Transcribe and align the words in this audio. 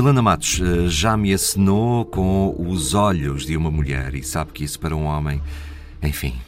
Helena 0.00 0.22
Matos 0.22 0.60
eh, 0.60 0.88
já 0.88 1.14
me 1.14 1.34
assinou 1.34 2.06
com 2.06 2.56
os 2.58 2.94
olhos 2.94 3.44
de 3.44 3.54
uma 3.54 3.70
mulher 3.70 4.14
e 4.14 4.22
sabe 4.22 4.50
que 4.50 4.64
isso 4.64 4.80
para 4.80 4.96
um 4.96 5.04
homem, 5.04 5.42
enfim. 6.02 6.40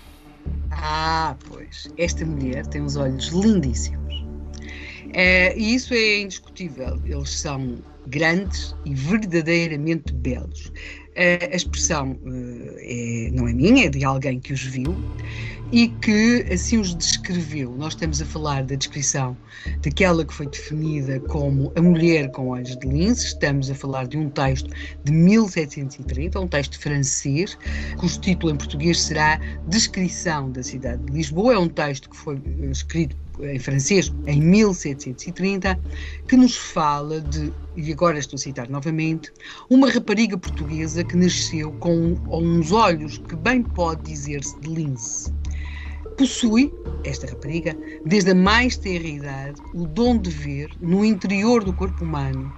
Ah, 0.71 1.37
pois. 1.49 1.87
Esta 1.99 2.25
mulher 2.25 2.67
tem 2.67 2.81
uns 2.81 2.97
olhos 2.97 3.29
lindíssimos. 3.29 4.02
É, 5.13 5.57
e 5.57 5.75
isso 5.75 5.95
é 5.95 6.21
indiscutível. 6.21 7.01
Eles 7.05 7.31
são 7.31 7.79
grandes 8.07 8.75
e 8.85 8.95
verdadeiramente 8.95 10.13
belos. 10.13 10.73
É, 11.15 11.51
a 11.53 11.57
expressão 11.57 12.19
é, 12.79 13.31
não 13.33 13.47
é 13.47 13.53
minha, 13.53 13.87
é 13.87 13.89
de 13.91 14.05
alguém 14.05 14.41
que 14.41 14.53
os 14.53 14.63
viu 14.63 14.97
e 15.73 15.89
que 15.89 16.47
assim 16.53 16.79
os 16.79 16.95
descreveu. 16.95 17.75
Nós 17.75 17.95
estamos 17.95 18.21
a 18.21 18.27
falar 18.27 18.63
da 18.63 18.75
descrição 18.75 19.37
daquela 19.81 20.25
que 20.25 20.33
foi 20.33 20.47
definida 20.47 21.19
como 21.21 21.73
a 21.75 21.81
mulher 21.81 22.31
com 22.31 22.49
olhos 22.49 22.77
de 22.77 22.87
lince, 22.87 23.29
estamos 23.29 23.71
a 23.71 23.75
falar 23.75 24.07
de 24.07 24.19
um 24.19 24.29
texto 24.29 24.71
de 25.03 25.13
1730, 25.13 26.39
um 26.39 26.47
texto 26.47 26.79
francês, 26.79 27.57
cujo 27.97 28.21
título 28.21 28.53
em 28.53 28.57
português 28.57 29.01
será 29.01 29.41
Descrição 29.67 30.53
da 30.53 30.63
cidade 30.63 31.03
de 31.05 31.13
Lisboa. 31.13 31.55
É 31.55 31.59
um 31.59 31.69
texto 31.69 32.11
que 32.11 32.17
foi 32.17 32.37
eh, 32.37 32.67
escrito 32.71 33.17
em 33.41 33.59
francês 33.59 34.13
em 34.27 34.41
1730, 34.41 35.79
que 36.29 36.37
nos 36.37 36.57
fala 36.57 37.21
de, 37.21 37.53
e 37.77 37.93
agora 37.93 38.19
estou 38.19 38.37
a 38.37 38.41
citar 38.41 38.69
novamente, 38.69 39.33
uma 39.71 39.91
rapariga 39.91 40.37
portuguesa 40.37 41.03
que 41.05 41.17
nasceu 41.17 41.73
com 41.73 42.19
uns 42.31 42.73
olhos 42.73 43.19
que 43.19 43.37
bem 43.37 43.63
pode 43.63 44.03
dizer-se 44.03 44.59
de 44.61 44.69
lince 44.69 45.33
possui, 46.17 46.73
esta 47.05 47.27
rapariga, 47.27 47.77
desde 48.05 48.31
a 48.31 48.35
mais 48.35 48.77
tenra 48.77 49.07
idade, 49.07 49.61
o 49.75 49.87
dom 49.87 50.19
de 50.19 50.31
ver 50.31 50.71
no 50.81 51.05
interior 51.05 51.65
do 51.65 51.73
corpo 51.73 52.05
humano, 52.05 52.53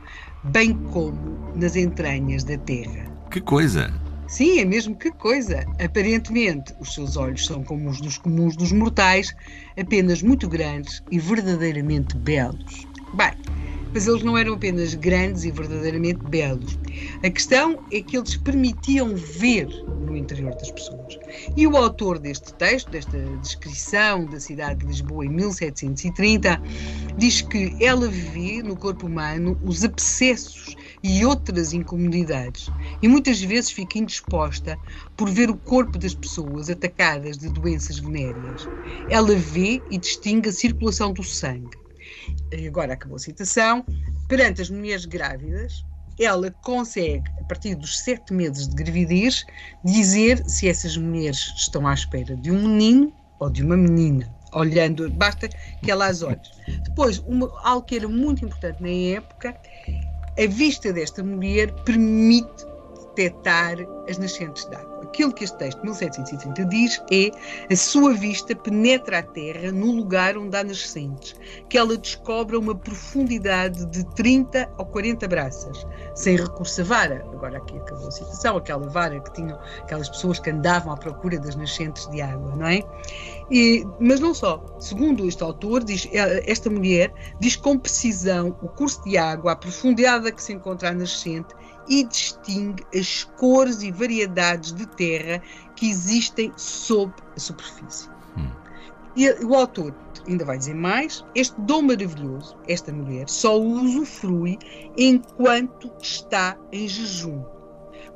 bem 0.44 0.74
como 0.92 1.52
nas 1.54 1.77
entranhas 1.77 2.44
da 2.44 2.58
terra. 2.58 3.10
Que 3.30 3.40
coisa! 3.40 4.03
Sim, 4.27 4.58
é 4.58 4.64
mesmo 4.64 4.97
que 4.97 5.11
coisa. 5.12 5.64
Aparentemente, 5.78 6.75
os 6.80 6.94
seus 6.94 7.17
olhos 7.17 7.47
são 7.47 7.62
como 7.62 7.89
os 7.89 8.00
dos 8.00 8.19
comuns 8.19 8.56
dos 8.56 8.72
mortais, 8.72 9.34
apenas 9.78 10.22
muito 10.22 10.48
grandes 10.48 11.03
e 11.11 11.19
verdadeiramente 11.19 12.17
belos. 12.17 12.86
Bem, 13.12 13.33
mas 13.92 14.08
eles 14.08 14.22
não 14.22 14.36
eram 14.36 14.55
apenas 14.55 14.95
grandes 14.95 15.45
e 15.45 15.50
verdadeiramente 15.50 16.20
belos. 16.25 16.78
A 17.22 17.30
questão 17.30 17.78
é 17.92 18.00
que 18.00 18.17
eles 18.17 18.36
permitiam 18.36 19.14
ver 19.14 19.69
no 20.00 20.17
interior 20.17 20.55
das 20.55 20.70
pessoas. 20.70 21.19
E 21.56 21.67
o 21.67 21.77
autor 21.77 22.19
deste 22.19 22.52
texto, 22.55 22.91
desta 22.91 23.19
descrição 23.41 24.25
da 24.25 24.41
cidade 24.41 24.80
de 24.80 24.86
Lisboa 24.86 25.27
em 25.27 25.28
1730, 25.28 26.61
diz 27.17 27.42
que 27.42 27.77
ela 27.80 28.08
vê 28.08 28.62
no 28.62 28.77
corpo 28.77 29.06
humano 29.06 29.58
os 29.62 29.84
abscessos 29.84 30.75
e 31.05 31.24
outras 31.24 31.72
incomodidades 31.72 32.70
e 33.02 33.06
muitas 33.06 33.41
vezes 33.41 33.70
fica 33.70 33.98
indisposta 33.98 34.78
por 35.16 35.30
ver 35.30 35.50
o 35.50 35.56
corpo 35.56 35.98
das 35.98 36.14
pessoas 36.14 36.70
atacadas 36.70 37.36
de 37.36 37.48
doenças 37.50 37.98
venéreas. 37.98 38.66
Ela 39.08 39.36
vê 39.36 39.83
e 39.91 39.98
distingue 39.98 40.48
a 40.48 40.52
circulação 40.52 41.12
do 41.12 41.22
sangue 41.22 41.84
e 42.52 42.66
agora 42.66 42.94
acabou 42.94 43.16
a 43.16 43.20
citação, 43.20 43.84
perante 44.28 44.62
as 44.62 44.70
mulheres 44.70 45.05
grávidas, 45.05 45.84
ela 46.19 46.50
consegue, 46.62 47.24
a 47.41 47.44
partir 47.44 47.74
dos 47.74 47.98
sete 48.00 48.33
meses 48.33 48.68
de 48.68 48.74
gravidez, 48.77 49.44
dizer 49.84 50.42
se 50.48 50.68
essas 50.68 50.96
mulheres 50.96 51.52
estão 51.57 51.86
à 51.86 51.95
espera 51.95 52.36
de 52.36 52.51
um 52.51 52.68
menino 52.68 53.12
ou 53.40 53.51
de 53.51 53.62
uma 53.62 53.77
menina. 53.77 54.33
Olhando, 54.52 55.11
basta 55.11 55.48
que 55.48 55.90
ela 55.90 56.07
as 56.07 56.23
olhe. 56.23 56.40
Depois, 56.84 57.18
uma, 57.18 57.51
algo 57.64 57.84
que 57.84 57.96
era 57.96 58.07
muito 58.07 58.45
importante 58.45 58.80
na 58.80 59.17
época, 59.17 59.57
a 60.36 60.46
vista 60.46 60.92
desta 60.92 61.22
mulher 61.22 61.72
permite 61.84 62.67
detectar 63.14 63.77
as 64.08 64.18
nascentes 64.18 64.64
de 64.67 64.77
água 64.77 64.93
aquilo 65.14 65.33
que 65.33 65.45
este 65.45 65.57
texto 65.57 65.79
de 65.79 65.85
1730 65.85 66.64
diz 66.64 67.02
é 67.11 67.30
a 67.73 67.77
sua 67.77 68.13
vista 68.14 68.55
penetra 68.57 69.20
a 69.20 69.23
terra 69.23 69.70
no 69.70 69.92
lugar 69.92 70.36
onde 70.36 70.57
há 70.57 70.64
nascentes, 70.64 71.36
que 71.69 71.79
ela 71.79 71.97
descobre 71.97 72.57
uma 72.57 72.75
profundidade 72.75 73.86
de 73.86 74.05
30 74.14 74.69
ou 74.77 74.85
40 74.85 75.29
braças, 75.29 75.86
sem 76.17 76.36
recurso 76.36 76.80
a 76.80 76.85
vara. 76.85 77.25
Agora 77.33 77.58
aqui 77.58 77.77
acabou 77.79 78.08
a 78.08 78.11
citação, 78.11 78.57
aquela 78.57 78.89
vara 78.89 79.20
que 79.20 79.33
tinham 79.33 79.57
aquelas 79.79 80.08
pessoas 80.08 80.41
que 80.41 80.51
andavam 80.51 80.92
à 80.92 80.97
procura 80.97 81.39
das 81.39 81.55
nascentes 81.55 82.08
de 82.08 82.20
água, 82.20 82.57
não 82.57 82.67
é? 82.67 82.83
E, 83.51 83.86
mas 84.01 84.19
não 84.19 84.35
só. 84.35 84.64
Segundo 84.81 85.29
este 85.29 85.42
autor, 85.45 85.85
diz, 85.85 86.08
eh, 86.13 86.42
esta 86.51 86.69
mulher 86.69 87.13
diz 87.39 87.55
com 87.55 87.79
precisão 87.79 88.57
o 88.61 88.69
curso 88.69 89.02
de 89.05 89.17
água, 89.17 89.52
a 89.52 89.57
profundidade 89.57 90.27
a 90.27 90.33
que 90.33 90.42
se 90.42 90.52
encontra 90.52 90.89
a 90.89 90.92
nascente 90.92 91.55
e 91.89 92.05
distingue 92.05 92.84
as 92.95 93.24
cores 93.36 93.83
e 93.83 93.90
variedades 93.90 94.72
de 94.72 94.86
terra 94.86 95.42
que 95.77 95.89
existem 95.89 96.52
sob 96.56 97.12
a 97.36 97.40
superfície. 97.40 98.08
Hum. 98.36 98.50
E 99.17 99.30
o 99.45 99.55
autor 99.55 99.95
ainda 100.27 100.45
vai 100.45 100.58
dizer 100.58 100.74
mais: 100.74 101.24
este 101.34 101.61
dom 101.61 101.83
maravilhoso, 101.83 102.56
esta 102.67 102.92
mulher, 102.92 103.28
só 103.28 103.61
o 103.61 103.83
usufrui 103.83 104.58
enquanto 104.96 105.90
está 106.00 106.56
em 106.72 106.89
jejum. 106.89 107.42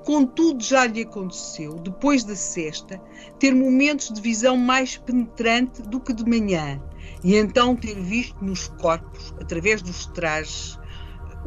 Contudo, 0.05 0.63
já 0.63 0.87
lhe 0.87 1.03
aconteceu, 1.03 1.75
depois 1.75 2.25
da 2.25 2.35
cesta, 2.35 3.01
ter 3.39 3.55
momentos 3.55 4.11
de 4.11 4.21
visão 4.21 4.57
mais 4.57 4.97
penetrante 4.97 5.83
do 5.83 6.01
que 6.01 6.15
de 6.15 6.25
manhã, 6.25 6.81
e 7.23 7.37
então 7.37 7.77
ter 7.77 7.95
visto 8.01 8.43
nos 8.43 8.69
corpos, 8.69 9.35
através 9.41 9.83
dos 9.83 10.07
trajes, 10.07 10.79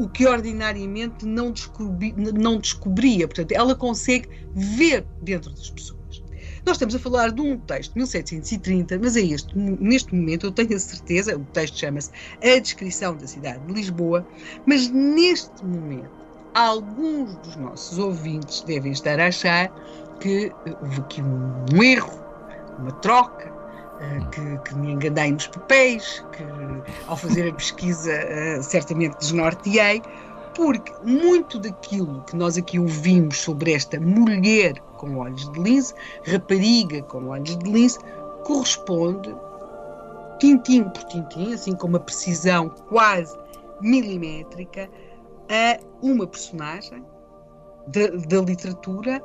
o 0.01 0.09
que 0.09 0.25
ordinariamente 0.25 1.25
não, 1.25 1.51
descobri, 1.51 2.13
não 2.17 2.57
descobria. 2.57 3.27
Portanto, 3.27 3.51
ela 3.51 3.75
consegue 3.75 4.27
ver 4.53 5.05
dentro 5.21 5.51
das 5.51 5.69
pessoas. 5.69 6.01
Nós 6.65 6.75
estamos 6.75 6.95
a 6.95 6.99
falar 6.99 7.31
de 7.31 7.41
um 7.41 7.57
texto 7.57 7.93
de 7.93 7.99
1730, 7.99 8.99
mas 8.99 9.15
é 9.15 9.21
este, 9.21 9.57
neste 9.57 10.13
momento 10.13 10.47
eu 10.47 10.51
tenho 10.51 10.75
a 10.75 10.79
certeza, 10.79 11.35
o 11.35 11.43
texto 11.45 11.77
chama-se 11.77 12.11
A 12.43 12.59
Descrição 12.59 13.15
da 13.15 13.25
Cidade 13.25 13.65
de 13.65 13.73
Lisboa, 13.73 14.27
mas 14.65 14.87
neste 14.89 15.65
momento 15.65 16.09
alguns 16.53 17.35
dos 17.37 17.55
nossos 17.55 17.97
ouvintes 17.97 18.61
devem 18.61 18.91
estar 18.91 19.19
a 19.19 19.27
achar 19.27 19.69
que 20.19 20.51
houve 20.81 21.01
aqui 21.01 21.21
um 21.21 21.81
erro, 21.81 22.23
uma 22.77 22.91
troca, 22.91 23.51
que, 24.31 24.57
que, 24.59 24.75
me 24.75 24.91
enganei 24.93 25.31
nos 25.31 25.47
papéis, 25.47 26.23
que 26.31 26.43
ao 27.07 27.15
fazer 27.15 27.49
a 27.49 27.53
pesquisa 27.53 28.11
uh, 28.11 28.63
certamente 28.63 29.17
desnorteei, 29.19 30.01
porque 30.55 30.91
muito 31.03 31.59
daquilo 31.59 32.23
que 32.23 32.35
nós 32.35 32.57
aqui 32.57 32.79
ouvimos 32.79 33.39
sobre 33.39 33.73
esta 33.73 33.99
mulher 33.99 34.79
com 34.97 35.17
olhos 35.17 35.49
de 35.51 35.59
lince, 35.59 35.93
rapariga 36.25 37.01
com 37.03 37.27
olhos 37.27 37.57
de 37.57 37.71
lince, 37.71 37.99
corresponde 38.43 39.33
tintim 40.39 40.83
por 40.83 41.03
tintim, 41.05 41.53
assim 41.53 41.75
com 41.75 41.87
uma 41.87 41.99
precisão 41.99 42.69
quase 42.89 43.37
milimétrica, 43.81 44.89
a 45.49 45.79
uma 46.01 46.25
personagem 46.25 47.03
da 47.87 48.41
literatura 48.41 49.21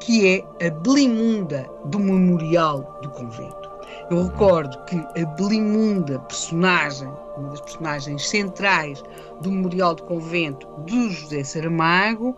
que 0.00 0.26
é 0.26 0.66
a 0.66 0.70
Belimunda 0.70 1.68
do 1.86 1.98
Memorial 1.98 2.98
do 3.02 3.10
Convento. 3.10 3.67
Eu 4.10 4.24
recordo 4.24 4.78
que 4.84 4.96
a 4.96 5.26
Belimunda, 5.36 6.18
personagem, 6.20 7.08
uma 7.36 7.50
das 7.50 7.60
personagens 7.60 8.28
centrais 8.28 9.02
do 9.42 9.50
Memorial 9.50 9.94
do 9.94 10.02
Convento 10.04 10.66
de 10.84 11.10
José 11.10 11.44
Saramago, 11.44 12.34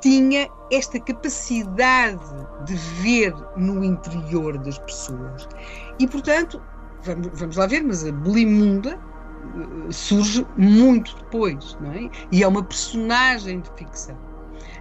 tinha 0.00 0.48
esta 0.70 0.98
capacidade 0.98 2.20
de 2.64 2.74
ver 2.74 3.34
no 3.56 3.84
interior 3.84 4.58
das 4.58 4.78
pessoas. 4.78 5.48
E, 5.98 6.06
portanto, 6.06 6.60
vamos, 7.04 7.28
vamos 7.34 7.56
lá 7.56 7.66
ver, 7.66 7.82
mas 7.82 8.04
a 8.04 8.10
Belimunda 8.10 8.98
eh, 8.98 9.92
surge 9.92 10.46
muito 10.56 11.16
depois, 11.16 11.78
não 11.80 11.92
é? 11.92 12.10
E 12.32 12.42
é 12.42 12.48
uma 12.48 12.62
personagem 12.62 13.60
de 13.60 13.70
ficção. 13.76 14.31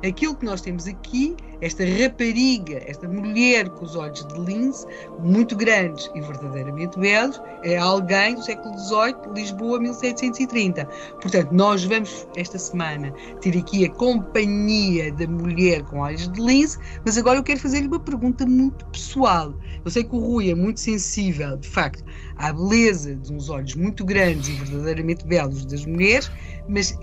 Aquilo 0.05 0.35
que 0.35 0.45
nós 0.45 0.61
temos 0.61 0.87
aqui, 0.87 1.35
esta 1.61 1.83
rapariga, 1.85 2.81
esta 2.87 3.07
mulher 3.07 3.69
com 3.69 3.85
os 3.85 3.95
olhos 3.95 4.25
de 4.25 4.39
lince, 4.39 4.85
muito 5.19 5.55
grandes 5.55 6.09
e 6.15 6.21
verdadeiramente 6.21 6.97
belos, 6.97 7.39
é 7.63 7.77
alguém 7.77 8.35
do 8.35 8.43
século 8.43 8.77
XVIII, 8.77 9.33
Lisboa, 9.35 9.79
1730. 9.79 10.85
Portanto, 11.21 11.51
nós 11.51 11.83
vamos 11.83 12.27
esta 12.35 12.57
semana 12.57 13.13
ter 13.41 13.57
aqui 13.57 13.85
a 13.85 13.89
companhia 13.91 15.11
da 15.11 15.27
mulher 15.27 15.83
com 15.83 15.99
olhos 15.99 16.27
de 16.27 16.41
lince, 16.41 16.77
mas 17.05 17.17
agora 17.17 17.39
eu 17.39 17.43
quero 17.43 17.59
fazer-lhe 17.59 17.87
uma 17.87 17.99
pergunta 17.99 18.45
muito 18.45 18.85
pessoal. 18.87 19.53
Eu 19.83 19.91
sei 19.91 20.03
que 20.03 20.15
o 20.15 20.19
Rui 20.19 20.49
é 20.49 20.55
muito 20.55 20.79
sensível, 20.79 21.57
de 21.57 21.67
facto, 21.67 22.03
à 22.37 22.51
beleza 22.51 23.15
de 23.15 23.33
uns 23.33 23.49
olhos 23.49 23.75
muito 23.75 24.03
grandes 24.03 24.49
e 24.49 24.53
verdadeiramente 24.53 25.25
belos 25.25 25.65
das 25.65 25.85
mulheres, 25.85 26.31
mas 26.67 26.97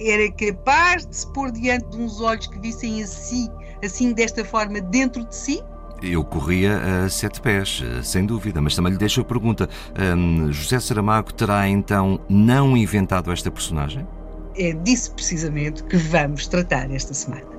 era 0.00 0.30
capaz 0.32 1.06
de 1.06 1.16
se 1.16 1.26
pôr 1.32 1.50
diante 1.50 1.88
de 1.88 1.96
uns 1.96 2.20
olhos 2.20 2.46
que 2.46 2.58
vissem 2.58 3.02
assim, 3.02 3.48
assim 3.84 4.12
desta 4.12 4.44
forma, 4.44 4.80
dentro 4.80 5.24
de 5.24 5.34
si? 5.34 5.62
Eu 6.00 6.24
corria 6.24 7.04
a 7.04 7.10
sete 7.10 7.40
pés, 7.40 7.82
sem 8.04 8.24
dúvida, 8.24 8.60
mas 8.60 8.76
também 8.76 8.92
lhe 8.92 8.98
deixo 8.98 9.20
a 9.20 9.24
pergunta: 9.24 9.68
hum, 10.16 10.52
José 10.52 10.78
Saramago 10.78 11.32
terá 11.32 11.68
então 11.68 12.20
não 12.28 12.76
inventado 12.76 13.32
esta 13.32 13.50
personagem? 13.50 14.06
É 14.56 14.72
disso 14.72 15.12
precisamente 15.14 15.82
que 15.84 15.96
vamos 15.96 16.46
tratar 16.46 16.90
esta 16.92 17.14
semana. 17.14 17.57